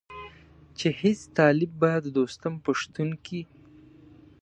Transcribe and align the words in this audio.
چې 0.77 0.87
هېڅ 1.01 1.19
طالب 1.37 1.71
به 1.81 1.91
د 2.05 2.07
دوستم 2.17 2.53
په 2.63 2.71
شتون 2.79 3.09
کې. 3.25 3.41